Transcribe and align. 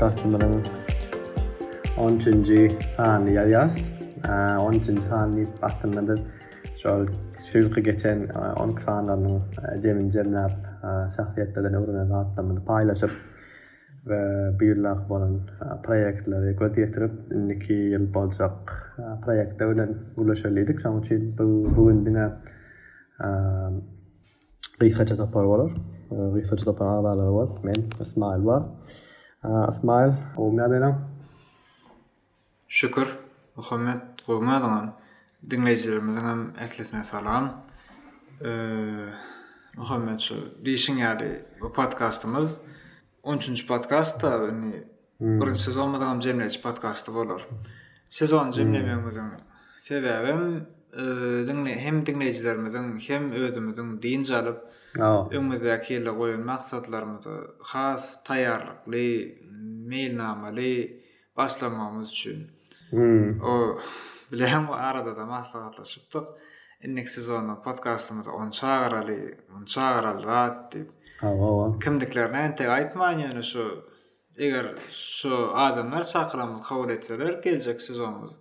podcastymyň 0.00 0.52
10-njy 2.24 2.60
sany 2.96 3.34
ýa-ya. 3.36 3.66
Äh 4.24 4.30
e, 4.32 4.54
10-njy 4.56 4.94
sany 5.10 5.42
batynda 5.60 6.14
şol 6.80 7.02
şeýle 7.50 7.82
geçen 7.88 8.22
10 8.30 8.32
e, 8.70 8.80
sanlaryň 8.80 9.34
demin 9.82 10.08
e, 10.08 10.12
jemlap 10.14 10.54
şahsiýetlerden 11.16 11.76
öwrenen 11.80 12.08
zatlaryny 12.14 12.62
paýlaşyp 12.70 13.12
we 14.08 14.20
bu 14.60 14.64
ýyllar 14.70 15.02
bolan 15.12 15.34
proýektleri 15.84 16.56
gödýetirip 16.62 17.12
indiki 17.40 17.76
ýyl 17.92 18.08
boljak 18.16 18.72
proýektde 19.26 19.68
bilen 19.74 19.92
gulaşalydyk. 20.16 20.80
Şoň 20.86 20.98
üçin 21.02 21.34
bu 21.38 21.44
bugün 21.76 22.06
dine 22.06 22.26
äh 23.20 23.82
gysgaça 24.80 25.16
tapar 25.16 25.44
bolar. 25.52 25.70
Gysgaça 26.38 26.64
tapar 26.64 26.86
adalar 26.88 27.48
Men 27.64 27.80
Ismail 28.06 28.46
Asmail, 29.42 30.12
owmy 30.36 30.62
adam. 30.64 31.00
Şükür, 32.68 33.16
Muhammed 33.56 34.00
owmy 34.28 34.50
adam. 34.50 34.92
hem 36.16 36.52
eklesine 36.66 37.04
salam. 37.04 37.60
Ee, 38.44 38.86
Muhammed, 39.76 40.20
şu 40.20 40.34
dişin 40.64 41.00
bu 41.60 41.72
13. 43.22 43.66
podcast 43.66 44.22
da 44.22 44.30
hani 44.30 44.84
hmm. 45.18 45.40
bir 45.40 45.54
sezon 45.54 45.90
madam 45.90 46.20
cemleç 46.20 46.60
olur. 47.08 47.46
Sezon 48.08 48.50
cemlememizin 48.50 49.20
hmm. 49.20 49.36
sebebim 49.78 50.66
e, 50.92 51.02
dinle, 51.46 51.78
hem 51.80 52.06
dinleyicilerimizin 52.06 52.82
hem 52.98 53.32
Ümmizdäki 54.98 55.94
ýerle 55.94 56.12
goýan 56.18 56.40
maksatlarymyz 56.48 57.26
has 57.72 58.06
taýýarlykly, 58.26 59.02
meýnamaly 59.92 60.70
başlamamyz 61.38 62.10
üçin. 62.10 62.40
Hmm. 62.90 63.38
O 63.42 63.54
bilen 64.32 64.66
bu 64.68 64.74
arada 64.74 65.16
da 65.16 65.26
maslahatlaşypdyk. 65.26 66.26
Inek 66.84 67.08
sezonu 67.10 67.60
podkastymyz 67.64 68.28
onça 68.28 68.66
garaly, 68.82 69.40
onça 69.56 69.92
garaly 69.94 70.30
atdyk. 70.42 70.90
Awa, 71.22 71.46
awa. 71.52 71.72
Kimdiklerini 71.84 72.36
ente 72.36 72.64
aýtman 72.66 73.22
ýöne 73.22 73.42
şu 73.52 73.64
eger 74.38 74.74
şu 74.90 75.50
adamlar 75.56 76.04
çaqyramyz, 76.06 76.60
howletseler, 76.70 77.32
geljek 77.46 77.82
sezonumuz. 77.82 78.32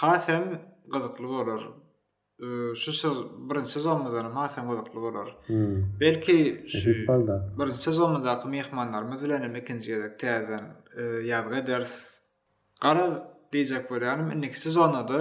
Hasem 0.00 0.44
gyzykly 0.92 1.26
bolar, 1.28 1.62
şu 2.82 2.92
sezon 2.92 3.32
birinci 3.50 3.70
sezonu 3.70 3.98
hmm. 4.08 4.14
e, 4.16 4.20
da 4.24 4.28
masam 4.28 4.66
e, 4.66 4.68
wadaqlı 4.70 5.00
bolar. 5.02 5.36
Belki 6.00 6.64
şu 6.68 6.90
birinci 7.60 7.76
sezonu 7.78 8.24
da 8.24 8.44
mehmanlar 8.44 9.02
mazlana 9.02 9.58
ikinci 9.58 9.86
gedek 9.92 10.14
täzen 10.20 10.62
yadga 11.34 11.66
ders 11.66 11.92
qara 12.84 13.06
diýjek 13.52 13.82
bolanym 13.90 14.28
ikinci 14.42 14.60
sezonda 14.60 15.02
da 15.08 15.18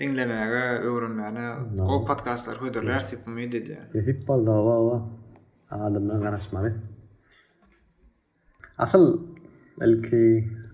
dinlemäge 0.00 0.64
öwrenmäni 0.88 1.44
o 1.92 1.94
podkastlar 2.08 2.56
hödürler 2.64 3.00
sip 3.00 3.20
medide. 3.26 3.78
Hep 4.08 4.18
bolda 4.28 4.54
wa 4.68 4.76
wa 4.86 4.98
adamlar 5.86 6.18
garaşmaly. 6.26 6.70
Asl 8.78 9.04
elki 9.86 10.22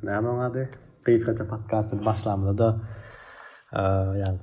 näme 0.09 0.31
wagdy? 0.41 0.63
Beýleki 1.07 1.45
podkastyň 1.53 2.01
başlanmagy 2.11 2.59
da 2.59 2.69
Ya'ni 4.23 4.39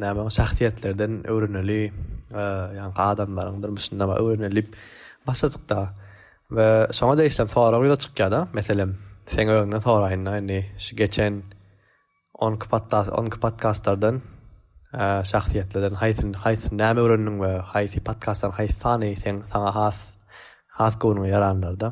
näme 0.00 0.22
şahsiýetlerden 0.32 1.12
öwrenili, 1.30 1.78
ýa-ni 2.32 2.92
adamlaryň 3.10 3.58
durmuşyndan 3.62 4.06
ba 4.10 4.14
öwrenilip 4.22 4.68
başdyrda. 5.28 5.80
Wa 6.54 6.66
şoňa 6.98 7.14
da 7.18 7.24
islem 7.30 7.46
faraly 7.54 7.88
çykýar 8.04 8.30
da. 8.34 8.40
Meselem, 8.58 8.90
sen 9.34 9.46
öňe 9.54 9.78
faraýyna, 9.86 10.32
ýa-ni 10.40 10.58
geçen 11.02 11.42
onk 12.46 12.68
patdas, 12.72 13.08
onk 13.20 13.34
podkastlardan 13.44 14.16
e, 15.00 15.04
şahsiýetlerden 15.32 15.94
haýsy 16.02 16.24
haýsy 16.44 16.70
näme 16.82 17.00
we 17.42 17.52
haýsy 17.72 17.98
podkastlar, 18.08 18.50
haýsy 18.60 18.76
sany 18.84 19.10
sen 19.22 19.36
taňa 19.52 19.70
has 19.78 19.98
has 20.78 20.94
gowy 21.02 21.28
ýaranlar 21.32 21.74
da. 21.80 21.88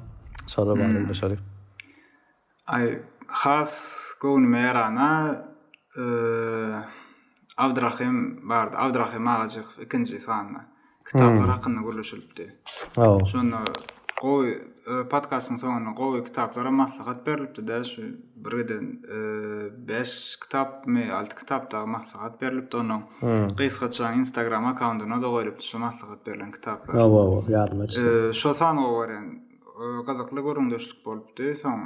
Şol 0.55 0.67
barada 0.81 1.09
bir 1.09 1.15
şol. 1.21 1.33
Ai, 2.75 2.85
has 3.45 3.73
gowy 4.23 4.41
ýaranlar, 4.61 5.19
e, 6.01 6.05
Abdurahim 7.59 8.39
bardy. 8.49 8.77
Abdurahim 8.79 9.29
ağajy 9.29 9.61
ikinji 9.85 10.21
sanma. 10.21 10.59
Hmm. 10.59 10.67
Kitaplar 11.07 11.49
haqqında 11.51 11.81
görüşülipdi. 11.89 12.45
Aw. 12.97 13.27
Şonu 13.33 13.61
qoy 14.23 14.47
e, 14.51 14.93
podkastyň 15.13 15.57
soňuna 15.63 15.93
qoy 16.01 16.23
kitaplara 16.25 16.71
maslahat 16.81 17.19
berilipdi 17.27 17.63
de. 17.69 17.79
Şu 17.85 18.03
birden 18.47 18.87
5 19.89 19.89
e, 19.99 20.05
kitap 20.43 20.87
me 20.87 21.13
6 21.13 21.37
kitap 21.37 21.73
da 21.73 21.87
maslahat 21.87 22.41
berilipdi 22.41 22.77
onuň. 22.77 23.03
Hmm. 23.21 23.49
Qysgaça 23.59 24.13
Instagram 24.13 24.65
akkauntyna 24.67 25.19
da 25.23 25.27
goýulypdy 25.27 25.63
şu 25.71 25.79
maslahat 25.79 26.27
berilen 26.27 26.51
kitaplar. 26.53 26.97
ha, 26.97 27.03
aw, 27.03 27.53
ýadyma 27.55 27.85
e, 27.85 28.33
Şu 28.33 28.41
Şo 28.41 28.53
sanga 28.55 28.83
goýaryn. 28.83 29.29
Gazaklyk 30.07 30.45
görüşlük 30.71 31.07
bolupdi 31.07 31.47
soň. 31.65 31.81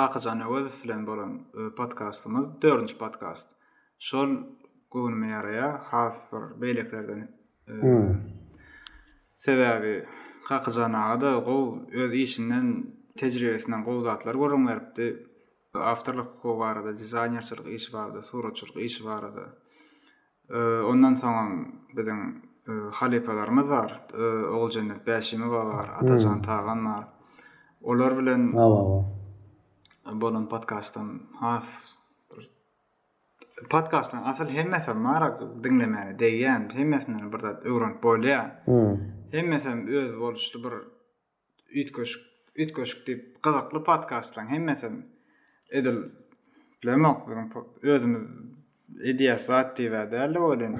Qaqyjan 0.00 0.38
öz 0.56 0.66
filan 0.82 1.02
bolan 1.06 1.32
podkastymyz 1.78 2.46
4-nji 2.62 2.96
podkastymyz. 3.04 3.52
şol 3.98 4.28
gönüme 4.94 5.28
yaraya 5.28 5.82
has 5.84 6.32
bir 6.32 6.60
beleklerden 6.60 7.28
e, 7.68 7.72
hmm. 7.72 8.20
sebäbi 9.38 10.06
haqqyjana 10.48 11.10
ada 11.10 11.38
o 11.38 11.78
öz 11.92 12.12
işinden 12.14 12.84
tejribesinden 13.16 13.82
gowzatlar 13.84 14.34
gorunmaýardy 14.34 15.06
awtorlyk 15.74 16.28
gowarda 16.42 16.96
dizaynerçilik 16.96 17.66
işi 17.66 17.92
barda 17.92 18.22
suratçylyk 18.22 18.76
işi 18.76 19.04
barda 19.04 19.44
e, 20.50 20.58
ondan 20.90 21.14
soň 21.22 21.48
biziň 21.96 22.20
e, 22.68 22.72
halifalarymyz 22.98 23.68
bar 23.70 23.90
ogul 24.54 24.70
jenet 24.70 25.06
bäşimi 25.06 25.50
bar 25.50 25.68
hmm. 25.86 25.98
atajan 25.98 26.40
taýgan 26.48 26.78
ma 26.86 26.96
olar 27.90 28.18
bilen 28.18 28.42
ha 28.56 28.64
ha 30.04 30.20
bolan 30.20 30.48
podkastdan 30.52 31.08
has 31.40 31.93
podcastdan 33.70 34.22
асал 34.26 34.48
hem 34.50 34.70
mesela 34.70 34.94
maraq 34.94 35.34
dinlemäni 35.64 36.14
deýän, 36.18 36.64
hem 36.74 36.82
hmm. 36.82 36.90
mesela 36.90 37.28
bir 37.32 37.40
zat 37.44 37.62
öwrenip 37.66 38.00
bolýa. 38.02 38.40
Hem 39.34 39.48
mesela 39.48 39.98
öz 40.00 40.16
bolşdy 40.18 40.58
bir 40.64 40.74
ýetkeş 41.82 42.16
ýetkeş 42.64 42.92
diýip 43.06 43.36
gazaklı 43.42 43.82
podcastlaryň 43.90 44.48
hem 44.54 45.02
edil 45.80 46.00
bilmek 46.82 47.22
bilen 47.28 47.52
özümiz 47.82 49.06
ideýa 49.12 49.36
saatdi 49.38 49.86
we 49.94 50.02
derli 50.10 50.38
bolýan. 50.38 50.74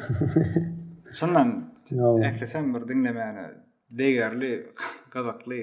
Şondan 1.20 1.54
ählesem 1.90 2.74
bir 2.74 2.88
dinlemäni 2.90 3.46
degerli 3.90 4.74
gazaklı 5.10 5.60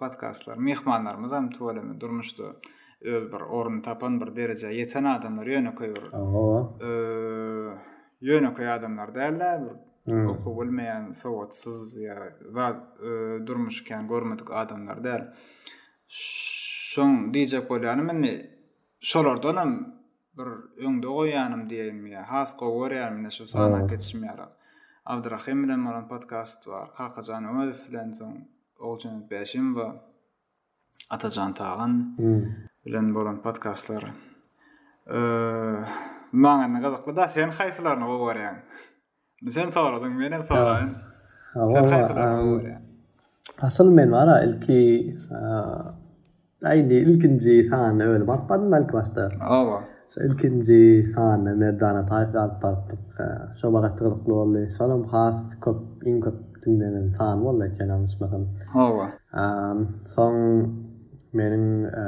podcastlar, 0.00 0.56
mehmanlarymyz 0.56 1.32
hem 1.32 1.50
öl 3.00 3.26
bir 3.32 3.40
orun 3.40 3.80
tapan 3.80 4.20
bir 4.20 4.36
derece 4.36 4.68
yeten 4.68 5.04
adamlar 5.04 5.46
yöne 5.46 5.74
koyur. 5.74 6.12
Oh. 6.12 6.78
E, 6.80 6.86
yöne 8.20 8.54
koyu 8.54 8.70
adamlar 8.70 9.14
derler. 9.14 9.60
Bir, 10.06 10.24
Oku 10.26 10.60
bilmeyen, 10.62 11.12
savatsız 11.12 11.96
ya 11.96 12.16
da 12.54 12.68
e, 13.00 13.06
durmuşken 13.46 14.08
görmedik 14.08 14.50
adamlar 14.54 15.04
der. 15.04 15.34
Şun 16.08 17.34
diyecek 17.34 17.70
bol 17.70 17.82
yani 17.82 18.08
ben 18.08 18.16
mi? 18.16 18.50
bir 20.38 20.82
öngde 20.86 21.06
koyanım 21.06 21.70
diyeyim 21.70 22.06
ya. 22.06 22.24
Has 22.30 22.56
kovar 22.56 22.90
yani 22.90 23.22
ne 23.22 23.30
şu 23.30 23.46
sana 23.46 23.80
hmm. 23.80 23.88
geçim 23.88 24.24
ya. 24.24 24.52
Abdurrahim 25.04 25.64
ile 25.64 26.08
podcast 26.08 26.68
var. 26.68 26.90
Hakkı 26.92 27.22
Can 27.22 27.44
Ömer 27.44 27.72
filan 27.72 28.12
son. 28.12 28.48
Olcanet 28.78 29.30
Beşim 29.30 29.74
var. 29.76 29.96
atajan 31.10 31.54
Tağan 31.54 32.14
hmm. 32.18 32.44
bilen 32.86 33.14
bolan 33.14 33.42
podkastlar. 33.42 34.04
Eee, 34.06 34.12
maňa 36.32 36.62
näme 36.66 36.80
gazakly 36.82 37.16
da 37.16 37.28
sen 37.28 37.50
haýsylaryny 37.50 38.06
gowaryň? 38.06 38.56
Sen 39.56 39.70
soradyň, 39.72 40.12
men 40.18 40.32
hem 40.32 40.42
soraýyn. 40.48 40.90
Asıl 43.62 43.90
men 43.90 44.12
bara 44.12 44.42
ilki 44.46 44.78
aýdy 46.72 46.96
ilkinji 47.06 47.68
han 47.70 48.00
öle 48.00 48.26
barpardym 48.26 48.72
belki 48.72 48.92
başda. 48.92 49.28
Awa. 49.40 49.82
So 50.06 50.20
ilkinji 50.26 51.12
han 51.16 51.40
merdana 51.62 52.02
taýyp 52.10 52.30
galyp 52.32 52.62
barpardym. 52.62 53.00
Şo 53.60 53.72
bagat 53.72 53.98
tygly 53.98 54.26
boldy. 54.26 54.68
Salam 54.78 55.04
has 55.14 55.36
köp 55.64 55.80
in 56.06 56.16
köp 56.24 56.38
tüňden 56.64 56.94
han 57.18 57.38
bolýar 57.46 57.70
çalanmyş 57.78 58.12
Awa. 58.74 59.06
Ähm, 59.44 59.80
soň 60.16 60.36
Menin 61.36 61.84
e, 61.84 62.04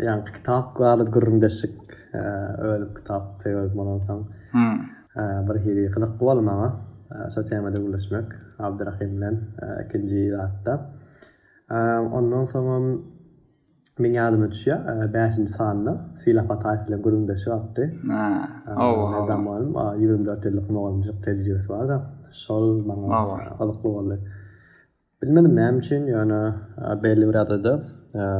китап 0.00 0.26
kitap 0.34 0.76
galat 0.76 1.12
gurundeşik 1.12 1.74
e, 2.14 2.20
öyle 2.58 2.94
kitap 2.94 3.40
teyol 3.40 3.74
bunu 3.76 4.00
tam. 4.06 4.28
Hmm. 4.50 4.80
E, 5.22 5.48
bir 5.54 5.60
hili 5.60 5.90
kılık 5.90 6.18
kuvalım 6.18 6.48
ama 6.48 6.80
e, 7.12 7.30
sosyal 7.30 7.62
medya 7.62 7.82
ulaşmak 7.82 8.46
Abdurrahim 8.58 9.18
ile 9.22 9.30
ikinci 9.88 10.16
yılı 10.16 10.36
hatta. 10.36 10.90
E, 11.70 11.98
ondan 11.98 12.44
sonra 12.44 12.96
min 13.98 14.12
yardım 14.12 14.42
etmişe 14.42 14.80
5. 15.14 15.34
sanlı 15.34 16.00
Silah 16.24 16.48
Patayf 16.48 16.88
ile 16.88 16.96
gurundeşi 16.96 17.50
yaptı. 17.50 17.94
Ha. 18.10 18.30
E, 18.68 18.72
Sol 22.32 24.12
Bilmedim 25.22 25.78
için 25.78 26.06
e, 26.06 27.02
belli 27.02 27.26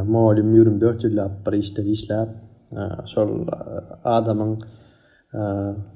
maalim 0.06 0.54
yürüm 0.54 0.76
ýyllap 0.82 1.32
bir 1.46 1.52
işde 1.52 1.82
işläp, 1.82 2.28
şol 3.14 3.30
adamyň 4.04 4.52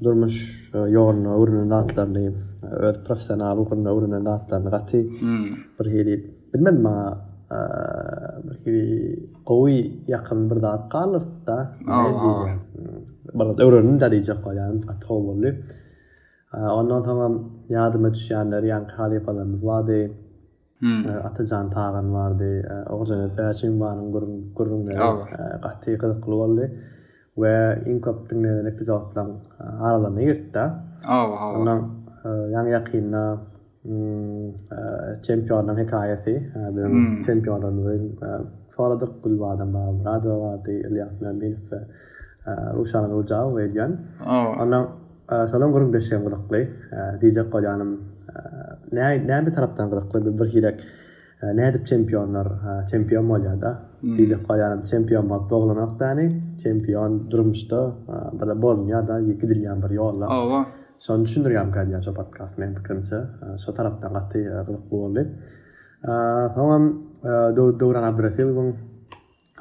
durmuş 0.05 0.37
ýoluna 0.75 1.37
urunan 1.37 1.71
atlarny, 1.71 2.33
öz 2.63 3.05
professional 3.05 3.59
ugruna 3.59 4.37
gaty 4.71 5.01
hmm. 5.21 5.45
bir 5.81 5.87
heli 5.91 6.17
bilmem 6.55 6.83
ma 6.83 6.97
bir 8.45 8.55
heli 8.65 9.31
ýakyn 10.11 10.51
bir 10.51 10.61
zat 10.61 10.91
galypda. 10.91 11.57
Hmm, 11.87 13.59
bir 13.59 13.65
urunan 13.65 14.01
da 14.01 14.09
diýjek 14.09 14.41
galan, 14.45 14.83
atgowly. 14.89 15.53
Ondan 16.57 17.03
tamam 17.03 17.33
ýadyma 17.71 18.09
düşýänler, 18.17 18.63
ýa-da 18.65 18.87
kalyp 18.97 19.29
Hmm. 20.81 21.07
E, 21.09 21.13
atajan 21.25 21.71
Tağan 21.71 22.15
vardı, 22.15 22.61
e, 22.61 22.89
Oğuzhan 22.93 23.21
Elbaçin 23.21 23.81
vardı, 23.81 24.01
Gürgün 24.59 24.87
vardı, 24.87 25.23
e, 25.33 25.61
Gatti 25.61 25.91
yıkılık 25.91 26.25
kulu 26.25 26.39
vardı. 26.41 26.71
Ve 27.39 27.83
in 27.87 28.01
köptüm 28.01 28.43
nedeni 28.43 28.79
biz 28.81 28.89
oğuzdan 28.89 29.31
aralarını 29.81 30.23
yırttı. 30.23 30.71
Ondan 31.57 31.89
yan 32.51 32.67
yakinna, 32.67 33.39
Çempiyonlarının 35.23 35.85
hikayeti, 35.85 36.53
Çempiyonlarının 37.27 38.19
çoğaladık 38.77 39.25
gül 39.25 39.41
vardı, 39.41 39.63
Radyo 40.07 40.41
vardı, 40.41 40.73
Ilyak, 40.73 41.23
Milf, 41.23 41.73
Ruşan, 42.75 43.11
Ruşan, 43.11 43.49
Ruşan, 43.49 43.89
Ruşan, 44.23 45.53
Ruşan, 45.53 47.47
Ruşan, 47.53 47.99
näme 48.99 49.43
nä 49.47 49.55
tarapdan 49.57 49.91
gyrak 49.91 50.07
bir 50.13 50.21
bir 50.41 50.49
hilek 50.55 50.77
e, 51.43 51.47
nädip 51.61 51.83
championlar 51.91 52.49
champion 52.91 53.25
e, 53.27 53.29
bolýarda 53.31 53.71
bizi 54.19 54.37
goýanyp 54.47 54.85
çempion 54.91 55.27
bolup 55.33 55.47
boglanyp 55.53 55.95
täni 56.01 56.25
champion 56.63 57.13
durmuşda 57.31 57.79
e, 58.13 58.17
bir 58.41 58.49
bolmy 58.65 58.91
ýa-da 58.95 59.15
ýeki 59.31 59.47
bir 59.51 59.59
ýollar 59.97 60.29
awa 60.41 60.61
şonu 61.07 61.25
düşündirýäm 61.27 61.71
kädiň 61.77 62.01
şo 62.07 62.13
podkast 62.21 62.55
men 62.63 62.71
pikirimçe 62.79 63.19
şu 63.65 63.71
tarapdan 63.79 64.13
gatdy 64.17 64.39
gyrak 64.47 64.73
boldy 64.91 65.23
hawam 66.57 66.85
dogra 67.83 68.01
nabrasyl 68.07 68.51
bu 68.59 68.65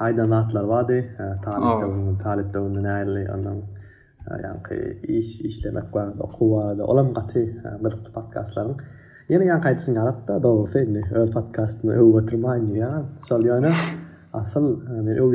aýda 0.06 0.24
natlar 0.34 0.64
wady 0.72 1.00
talipdäwini 1.44 2.14
talipdäwini 2.24 2.80
näli 2.88 3.24
anan 3.36 3.58
ýa-ni 4.40 4.76
iş 5.18 5.28
işlemek 5.50 5.86
bolan 5.92 6.08
okuwada 6.28 6.82
olam 6.92 7.08
gatdy 7.20 7.42
bir 7.84 7.94
podkastlaryň 8.16 8.74
Yine 9.28 9.42
yan 9.50 9.58
kaytsyn 9.60 9.96
garap 9.98 10.18
da 10.26 10.34
dowa 10.42 10.66
feyni 10.70 11.00
öl 11.20 11.30
podkastyny 11.34 11.90
öw 11.98 12.08
ýa. 12.22 12.92
Şol 13.28 13.42
ýana 13.48 13.72
asl 14.40 14.64
men 14.86 15.16
öw 15.18 15.28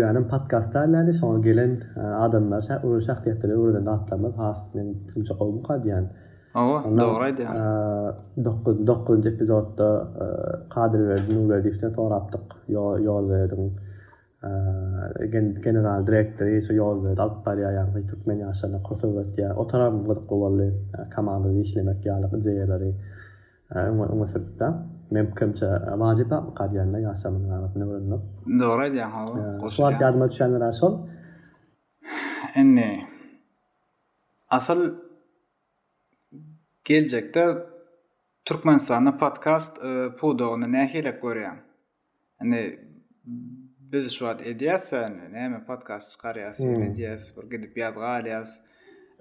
soň 1.20 1.36
gelen 1.48 1.74
adamlar 2.22 2.62
şa 2.70 2.76
öw 2.88 2.96
şahsy 3.08 3.28
ýetdiler 3.34 3.58
öwrede 3.58 3.92
ha 4.38 4.50
men 4.76 4.88
kimçe 5.14 5.34
gowy 5.40 5.58
gady 5.68 5.90
Awa 6.62 6.78
dogry 7.02 7.32
ýa. 7.34 7.52
9-njy 8.38 9.28
epizodda 9.34 9.88
Kadir 10.70 11.02
we 11.10 11.18
Nurla 11.36 11.58
diýipde 11.66 11.88
torapdyk. 11.96 12.46
Ýa, 12.72 12.84
ýol 13.04 13.26
berdiň. 13.36 13.70
Egen 15.28 15.46
general 15.66 16.02
direktor 16.08 16.46
ýa 16.46 16.62
ýol 16.64 16.98
berdi. 17.06 18.40
ýa 19.42 19.50
Otaram 19.56 19.96
komandada 20.06 21.60
işlemek 21.60 22.00
ýa-da 22.06 22.78
Ama 23.76 24.06
ama 24.06 24.86
mem 25.12 25.36
kimçe 25.36 25.66
vacipa 25.98 26.54
kadiyanla 26.54 27.00
yaşamın 27.00 27.50
garat 27.50 27.76
ne 27.76 27.86
bolunu. 27.86 28.22
Doğru 28.60 28.96
ya 28.96 29.14
ha. 29.14 29.26
Suat 29.70 30.02
yardıma 30.02 30.32
düşenler 30.32 30.62
Asıl 34.50 34.96
gelecekte 36.86 37.58
Türkmenistan'da 38.46 39.18
podcast 39.18 39.78
biz 39.84 40.20
podcast 45.68 46.18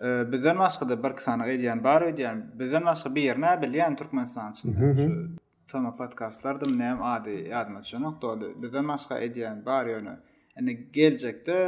bizden 0.00 0.58
başga 0.58 0.88
da 0.88 1.02
bir 1.02 1.16
kisana 1.16 1.46
edýän 1.46 1.82
bar 1.84 2.02
edýän 2.02 2.38
bizden 2.58 2.84
başga 2.86 3.10
bir 3.14 3.22
ýerne 3.24 3.50
bilýän 3.64 3.96
türkmenistan 3.96 4.52
üçin 4.52 5.30
tama 5.72 5.90
podkastlarda 5.96 6.66
näme 6.78 7.04
ady 7.16 7.34
ýadyma 7.50 7.80
düşýär 7.84 8.00
nokdaly 8.02 8.48
bizden 8.62 8.88
başga 8.88 9.14
edýän 9.18 9.58
bar 9.66 9.84
ýöne 9.86 10.14
indi 10.60 10.74
geljekde 10.98 11.58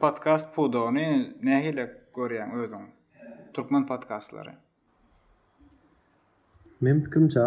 podkast 0.00 0.54
podany 0.54 1.04
nähile 1.48 1.84
görýän 2.16 2.50
özüň 2.62 2.82
türkmen 3.54 3.86
podkastlary 3.92 4.54
men 6.82 7.02
pikirimçe 7.04 7.40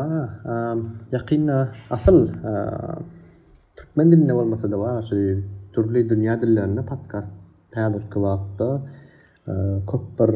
ýaqinna 1.14 1.58
asl 1.98 2.18
türkmen 3.78 4.12
dilinde 4.12 4.34
bolmasa 4.36 4.72
da 4.72 5.02
şu 5.10 5.16
türkli 5.74 6.00
dünýä 6.12 6.42
dillerinde 6.42 6.84
podkast 6.94 7.34
täbir 7.72 8.10
kılapdy 8.10 8.72
köp 9.88 10.04
bir 10.20 10.32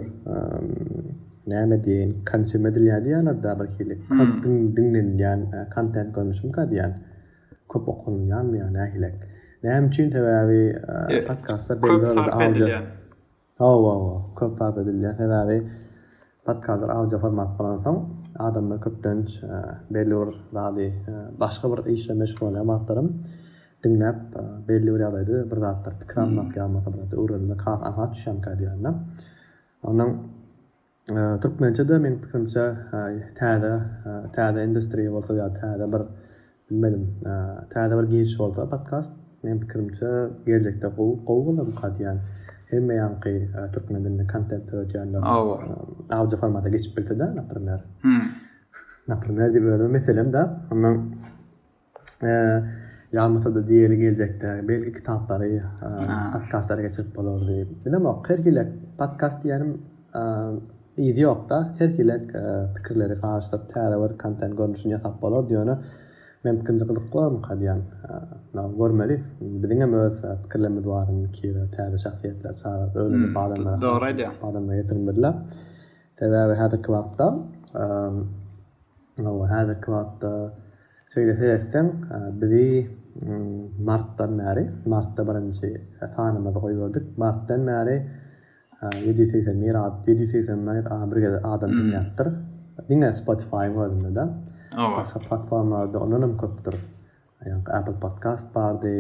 näme 1.52 1.78
diýen 1.84 2.12
konsume 2.30 2.70
edilýär 2.72 3.02
diýen 3.04 3.28
adda 3.32 3.56
bir 3.60 3.68
kile 3.78 3.98
köpüň 4.08 4.46
hmm. 4.46 4.76
dinlen 4.76 5.42
kontent 5.74 6.14
görmüşüm 6.16 6.52
ka 6.56 6.64
diýen 6.70 6.94
köp 7.74 7.90
okunýan 7.94 8.54
diýen 8.54 8.78
ähilek 8.86 9.26
näme 9.64 9.90
üçin 9.90 10.12
täwäbi 10.14 10.62
podkastlar 11.28 11.82
beýleler 11.84 12.30
aýdy 12.40 12.70
ha 13.60 13.72
wa 13.86 13.94
wa 14.06 14.16
köp 14.40 14.56
fazla 14.62 14.86
diýen 14.90 15.20
täwäbi 15.20 15.58
podkastlar 16.48 16.96
aýdy 17.02 17.22
format 17.26 17.56
bolan 17.60 17.84
soň 17.88 18.00
adamlar 18.48 18.80
köpden 18.88 19.26
belli 19.92 20.22
bir 20.22 20.90
başga 21.44 21.72
bir 21.74 21.86
işle 21.98 22.14
meşgul 22.24 22.56
ama 22.56 22.76
atlarym 22.76 23.10
dinläp 23.84 24.18
belli 24.68 24.94
bir 24.94 25.04
ýagdaýda 25.06 25.40
bir 25.52 25.62
zatlar 25.64 25.96
pikir 26.02 26.18
hmm. 26.18 26.28
almak 26.28 26.58
ýa-da 26.58 26.82
bir 26.94 27.06
zat 27.06 27.14
öwrenmek 27.22 27.62
hak 27.68 27.86
aha 27.90 28.06
düşýän 28.14 28.42
kadyanda. 28.42 28.92
Onuň 29.90 30.10
türkmençe 31.44 31.88
de 31.90 31.98
men 31.98 32.16
pikirimçe 32.24 32.64
täze 33.40 33.74
täze 34.36 34.60
industriýa 34.68 35.12
bolsa 35.16 35.34
ýa 35.40 35.48
täze 35.62 35.86
bir 35.94 36.02
bilmedim 36.70 37.04
täze 37.74 37.98
bir 38.00 38.08
giriş 38.14 38.36
bolsa 38.40 38.68
podcast 38.74 39.12
men 39.44 39.60
pikirimçe 39.64 40.12
geljekde 40.46 40.88
gowy 40.98 41.16
gowy 41.30 41.74
kadyan 41.82 42.20
hem 42.72 42.88
ýa 42.90 43.08
türkmen 43.74 44.04
dilinde 44.06 44.28
kontent 44.34 44.70
töretýärler. 44.70 45.22
Awa. 45.24 46.38
formatda 46.38 46.70
geçip 46.70 46.98
bilde 46.98 47.24
например. 47.26 47.80
Hmm. 48.02 48.22
Например, 49.08 49.50
diýip 49.54 49.64
öwrenmek 49.66 49.92
meselem 49.92 50.32
da, 50.34 50.42
onuň 50.72 50.96
Ya 53.12 53.28
da 53.30 53.68
diğeri 53.68 53.98
gelecek 53.98 54.42
de 54.42 54.66
belki 54.68 54.94
kitapları 54.94 55.46
e, 55.48 55.64
podcastlara 56.34 56.82
geçirip 56.82 57.16
bulur 57.16 57.48
diye. 57.48 57.66
Bir 57.86 57.94
ama 57.94 58.24
her 58.28 58.44
kirlik 58.44 58.68
podcast 58.98 59.44
diyelim 59.44 59.82
e, 60.16 60.22
iyi 60.98 61.20
yok 61.20 61.50
da 61.50 61.76
her 61.78 61.96
kirlik 61.96 62.36
e, 62.36 62.68
fikirleri 62.78 63.14
karşılaştırıp 63.22 63.74
tere 63.74 63.98
var 63.98 64.18
kontent 64.18 64.58
görmüşsün 64.58 64.90
yatap 64.90 65.22
bulur 65.22 65.50
diyor. 65.50 65.78
Men 66.44 66.58
fikrimde 66.58 66.88
kılık 66.88 67.16
var 67.16 67.28
mı 67.32 67.42
kadiyan? 67.42 67.80
Bizim 69.42 69.82
hem 69.82 69.94
öz 69.94 70.14
fikirlerimiz 70.44 70.88
var 70.88 71.08
mı 71.10 71.32
ki 71.32 71.56
vaatta. 71.56 71.88
Şeýle 81.14 81.34
seretsem, 81.36 81.88
e, 81.88 81.92
bizi 82.42 82.88
mm, 83.22 83.84
martda 83.84 84.26
näri, 84.32 84.64
martda 84.88 85.26
birinji 85.28 85.68
e, 85.78 85.82
tanymyzy 86.16 86.60
goýberdik. 86.66 87.06
Martda 87.20 87.58
näri 87.60 87.98
780 88.96 89.52
e, 89.52 89.54
merat, 89.66 89.98
780 90.08 90.60
merat 90.70 90.88
bir 91.16 91.24
adam 91.28 91.72
hmm. 91.72 91.80
dinlädir. 91.82 92.28
Dinä 92.90 93.10
Spotify 93.14 93.66
wagtynda 93.78 94.12
da. 94.16 94.24
Awa. 94.78 95.04
Sa 95.04 95.20
platformalarda 95.28 96.00
onanam 96.06 96.38
köpdir. 96.40 96.76
Ýa-ni 97.44 97.70
Apple 97.80 97.96
Podcast 98.00 98.54
bardy, 98.56 98.96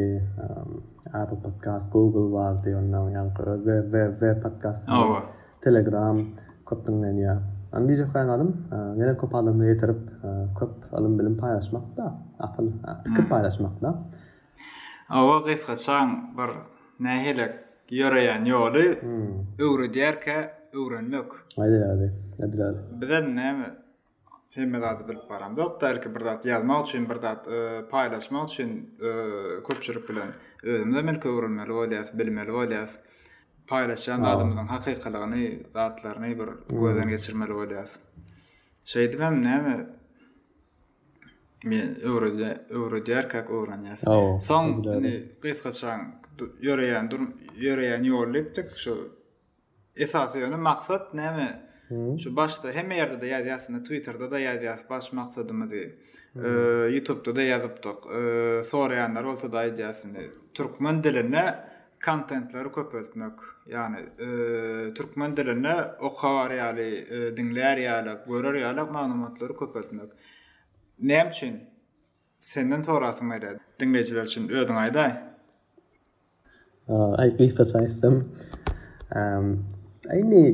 Apple 1.13 1.37
Podcast, 1.45 1.93
Google 1.93 2.27
bardy, 2.37 2.75
onda 2.75 2.97
ýa-ni 3.07 5.01
Telegram 5.61 6.17
köpdir 6.67 6.93
Andy 7.73 7.83
hmm. 7.83 7.89
bir 7.99 8.03
şey 8.03 8.13
kaynadım, 8.13 8.53
köp 9.21 9.35
alımda 9.35 9.65
ýetirip, 9.71 10.01
köp 10.59 10.93
alım 10.93 11.17
bilim 11.19 11.37
paylaşmak 11.37 11.97
da, 11.97 12.15
pikir 13.05 13.29
paylaşmak 13.29 13.81
da. 13.81 13.95
Ava 15.09 15.45
bir 15.45 15.59
nehelek 17.05 17.53
yorayan 17.89 18.45
yolu, 18.45 18.85
uru 19.69 19.93
derke 19.93 20.53
uranmuk. 20.75 21.45
Aydı 21.61 21.79
ya 21.79 21.95
de, 22.01 22.13
yadır 22.39 22.59
ya 22.59 22.73
de. 22.73 22.79
Bizen 23.01 23.35
ne, 23.35 23.65
bir 25.07 25.17
param 25.29 25.57
dok, 25.57 25.81
derke 25.81 26.15
bir 26.15 26.19
zat 26.19 26.45
yazma 26.45 26.83
uçun, 26.83 27.09
bir 27.09 27.21
dat 27.21 27.47
paýlaşan 33.69 34.21
adamyň 34.25 34.57
hakykatlygyny, 34.67 35.43
zatlaryny 35.73 36.39
bir 36.39 36.47
hmm. 36.47 36.81
gözden 36.81 37.09
geçirmeli 37.09 37.51
bolýar. 37.61 37.89
Şeýdem 38.85 39.41
näme? 39.45 39.75
Men 41.63 41.95
öwrede 42.03 42.65
öwredär 42.69 43.27
kak 43.29 43.49
öwrenýäs. 43.49 44.01
Soň 44.47 44.81
hani 44.89 45.13
gysgaçan 45.43 46.07
ýöreýän 46.39 47.09
dur 47.11 47.27
ýöreýän 47.61 48.05
ýollypdyk 48.09 48.71
şu 48.81 48.95
esasy 49.95 50.41
ýöne 50.41 50.57
maksat 50.57 51.13
näme? 51.13 51.67
Hmm. 51.89 52.19
Şu 52.19 52.35
başda 52.35 52.71
hem 52.71 52.89
ýerde 52.97 53.21
de 53.21 53.29
ýazýasyny 53.29 53.83
Twitterda 53.83 54.31
da 54.31 54.39
ýazýas 54.39 54.89
baş 54.89 55.11
maksadymy 55.13 55.67
hmm. 56.33 56.89
YouTube'da 56.95 57.35
da 57.35 57.41
ýazypdyk. 57.47 58.09
Sonra 58.63 58.93
yanlar 59.03 59.23
olsa 59.23 59.51
da 59.51 59.65
ideyasını. 59.65 60.29
Türkmen 60.53 61.03
diline 61.03 61.55
kontentleri 62.05 62.71
köpültmek. 62.71 63.39
Yani 63.67 63.97
e, 63.97 64.27
Türkmen 64.93 65.37
diline 65.37 65.75
okar 66.01 66.51
yali, 66.51 67.05
e, 67.09 67.37
dinler 67.37 67.77
yali, 67.77 68.11
görür 68.27 68.53
yali 68.53 68.81
manumatları 68.91 69.57
köpetmek. 69.57 70.09
Nem 71.01 71.29
için? 71.29 71.59
Senden 72.33 72.81
sorasın 72.81 73.27
meyre, 73.27 73.57
dinleyiciler 73.79 74.23
için 74.23 74.49
ödün 74.49 74.75
ayda. 74.75 75.23
Ay, 77.17 77.37
bir 77.39 77.55
kaç 77.55 77.75
aysam. 77.75 78.23
Aynı 80.09 80.53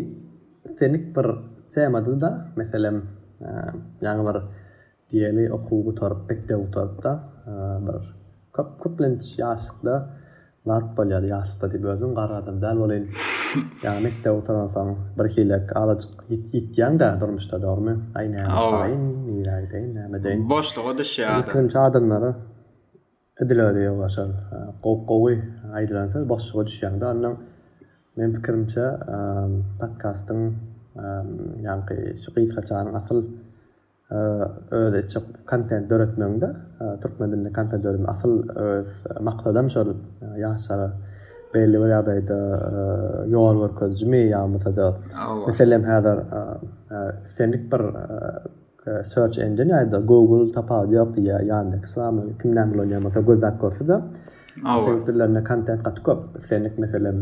senik 0.79 1.17
bir 1.17 1.25
temadı 1.73 2.19
da, 2.21 2.47
mesela, 2.55 3.01
e, 3.41 3.47
yani 4.01 4.29
bir 4.29 4.41
diyeli 5.09 5.53
okuğu 5.53 5.95
tarp, 5.95 6.29
pek 6.29 6.49
de 6.49 6.55
utarp 6.55 7.03
da, 7.03 7.29
var, 7.81 8.15
e, 8.59 8.61
köplenç 8.83 9.39
yasıkta, 9.39 10.17
Narp 10.67 10.89
bolýar, 10.97 11.23
ýa-da 11.29 11.67
diýip 11.71 11.85
özüň 11.93 12.13
garadym, 12.17 12.57
däl 12.59 12.81
bolýyn. 12.81 13.03
Ýa-da 13.81 13.99
mekde 14.03 14.33
oturansan, 14.35 14.89
bir 15.17 15.29
hilek 15.35 15.69
alajyk 15.81 16.25
ýetýän 16.55 16.97
da 16.99 17.09
durmuşda 17.21 17.59
dörmi? 17.63 17.93
Aýna, 18.19 18.45
aýna, 18.81 19.09
ýa 19.33 19.81
näme 19.93 20.19
diýin? 20.23 20.43
Boşlugy 20.51 20.97
düşýär. 20.99 21.39
Ýetirin 21.39 21.69
çadynlary 21.71 22.33
edilýär 23.45 23.79
ýa-da. 23.85 24.09
E, 24.19 24.63
Goý-goý 24.83 26.27
boşlugy 26.33 26.67
düşýär. 26.73 26.99
Annan 27.13 27.39
men 28.17 28.35
pikirimçe, 28.35 28.89
ýa 31.63 31.77
şu 32.23 33.21
özüçe 34.71 35.19
kontent 35.49 35.89
döretmeňde 35.89 36.47
türkmen 37.01 37.31
dilinde 37.31 37.51
kontent 37.53 37.83
döretmeň 37.83 38.09
asyl 38.15 38.31
maqsadam 39.25 39.69
şol 39.73 39.89
ýaşara 40.41 40.87
belli 41.53 41.77
bir 41.83 41.91
ýagdaýda 41.95 42.37
ýol 43.35 43.59
workaz 43.63 43.97
jümi 44.01 44.21
ýa-da 44.31 44.85
meselem 45.47 45.83
häzir 45.91 46.21
senlik 47.37 47.65
bir 47.73 47.83
search 49.11 49.39
engine 49.43 49.73
ýa-da 49.75 49.99
Google 50.11 50.53
tapaw 50.55 50.87
diýip 50.93 51.19
ýa 51.27 51.41
Yandex 51.51 51.97
ýa-da 51.97 52.27
kimden 52.41 52.73
bolýar 52.77 53.01
ýa-da 53.01 53.19
Google 53.19 53.41
da 53.41 53.49
gorsada 53.59 54.01
senlik 56.39 56.79
meselem 56.79 57.17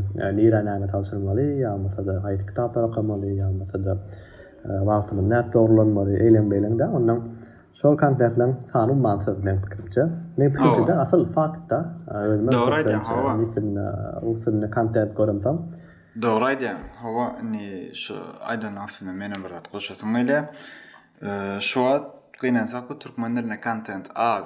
E, 4.66 4.78
wagtymy 4.90 5.22
näp 5.30 5.52
dogrulanmaly, 5.54 6.16
eýlen 6.26 6.48
beýlen 6.50 6.78
de 6.80 6.86
ondan 6.98 7.20
şol 7.80 7.96
kontentden 8.02 8.54
tanum 8.72 9.02
mantyk 9.08 9.44
men 9.44 9.60
Men 10.38 10.54
pikirimçe 10.54 10.88
de 10.88 10.94
asyl 11.04 11.26
faktda 11.36 11.80
e, 12.08 12.18
özüme 12.32 12.52
pikirimçe, 12.52 13.84
usyn 14.32 14.70
kontent 14.78 15.12
görüm 15.20 15.42
tam. 15.46 15.58
Hawa 17.04 17.26
ni 17.52 17.92
şu 17.94 18.14
aýdan 18.52 18.76
aslyny 18.86 19.14
menem 19.24 19.44
bir 19.44 19.50
zat 19.50 19.72
goşasym 19.72 20.16
eýle. 20.22 20.38
E, 21.28 21.60
şu 21.68 21.78
wagt 21.80 22.40
gynan 22.42 23.62
kontent 23.68 24.08
az. 24.16 24.44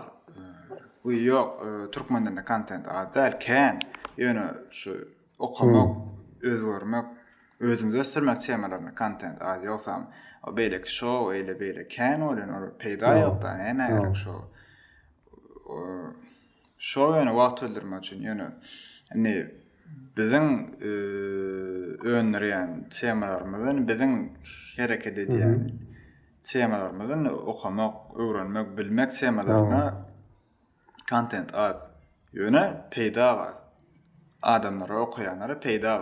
Bu 1.03 1.13
ýok, 1.13 1.49
türkmen 1.91 2.43
kontent 2.51 2.85
az. 2.97 3.05
Däl 3.15 3.33
ken, 3.39 3.79
ýöne 4.17 4.45
şu 4.69 4.91
okamak, 5.39 5.87
hmm. 5.89 6.49
özgörmek, 6.51 7.03
hmm. 7.05 7.18
özüm 7.59 7.91
göstermek 7.91 8.37
isteyem 8.37 8.63
adam 8.63 8.85
content 8.97 9.41
az 9.41 9.63
yoksam 9.63 10.11
o 10.47 10.57
böyle 10.57 10.81
ki 10.81 10.91
show 10.95 11.37
öyle 11.37 11.59
böyle 11.59 11.89
can 11.89 12.21
olan 12.21 12.49
or 12.49 12.77
payday 12.79 13.21
da 13.41 13.57
ene 13.57 13.81
erik 13.83 14.15
show 14.15 14.33
show 16.77 17.17
yani 17.17 17.35
vaqt 17.35 17.63
öldürmek 17.63 18.05
için 18.05 18.21
yani 18.21 18.43
ne 19.15 19.51
bizim 20.17 20.43
e, 20.81 20.87
önreyen 22.07 22.89
temalarımızın 22.89 23.87
bizim 23.87 24.31
hareket 24.77 25.17
edeyen 25.17 25.49
mhm. 25.49 25.67
temalarımızın 26.43 27.25
okumak 27.25 27.95
öğrenmek 28.19 28.77
bilmek 28.77 29.15
temalarına 29.19 30.05
content 31.09 31.55
az 31.55 31.75
yöne 32.33 32.73
payday 32.91 33.39
adamlara 34.41 34.99
okuyanlara 34.99 35.59
payday 35.59 35.99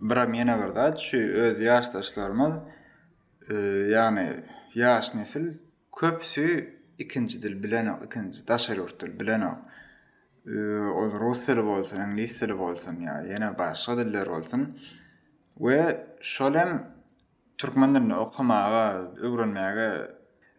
bir 0.00 0.16
mena 0.16 0.56
bir 0.68 0.74
da 0.74 0.96
şu 0.96 1.16
öz 1.18 1.60
yaşdaşlarymyz 1.62 2.54
e, 3.50 3.54
yani 3.94 4.26
yaş 4.74 5.14
nesil 5.14 5.46
köpsü 5.96 6.44
ikinci 6.98 7.42
dil 7.42 7.62
bilen 7.62 7.86
o 7.86 8.04
ikinci 8.04 8.48
daşar 8.48 8.76
ort 8.78 9.20
bilen 9.20 9.40
o 9.40 9.52
e, 10.54 10.80
o 10.80 11.02
rus 11.20 11.48
dili 11.48 11.64
bolsa 11.70 11.96
ingliz 12.04 12.40
dili 12.40 12.58
bolsa 12.58 12.90
ya 13.08 13.16
yana 13.32 13.50
başga 13.58 13.96
diller 13.98 14.28
bolsa 14.28 14.56
we 15.68 15.78
şolem 16.20 16.76
türkmenlerini 17.58 18.14
okumağa 18.16 18.92
öwrenmäge 19.26 19.88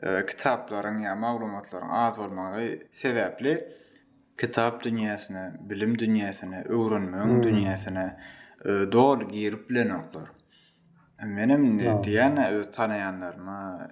e, 0.01 0.07
kitaplaryň 0.29 0.99
ýa 1.07 1.15
maglumatlaryň 1.23 1.89
az 2.03 2.13
bolmagy 2.17 2.67
sebäpli 3.01 3.53
kitap 4.37 4.83
dünýäsine, 4.85 5.43
bilim 5.69 5.93
dünýäsine, 6.01 6.57
öwrenmäň 6.77 7.23
hmm. 7.23 7.41
dünýäsine, 7.45 8.05
E, 8.63 8.85
dol 8.91 9.23
giyirip 9.31 9.69
bilenoklar. 9.69 10.29
Menem 11.35 11.79
de 11.79 11.93
diyen 12.03 12.37
öz 12.45 12.71
tanayanlar, 12.71 13.35
ma 13.35 13.87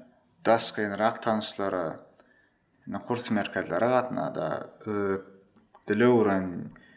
raq 1.02 1.22
tanışlara, 1.22 1.86
na 2.88 3.02
kurs 3.08 3.30
merkezlara 3.32 3.90
qatna 3.96 4.26
da 4.36 4.48
e, 4.88 4.92
dilewren 5.88 6.48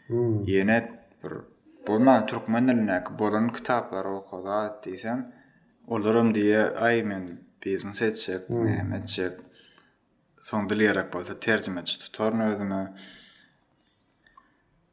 hmm. 0.07 0.43
yenet 0.43 0.89
bir 1.23 1.31
bolma 1.87 2.25
türkmenlik 2.25 3.09
bolan 3.19 3.49
kitaplar 3.53 4.05
okuda 4.05 4.59
desem, 4.85 5.33
olurum 5.87 6.35
diye 6.35 6.61
ay 6.65 7.03
men 7.03 7.39
biznes 7.65 8.01
etsek, 8.01 8.49
hmm. 8.49 8.63
mehmetçek 8.63 9.39
soň 10.41 10.69
dilerek 10.69 11.13
bolsa 11.13 11.39
terjime 11.39 11.83
tutarn 11.83 12.39
özüme. 12.41 12.93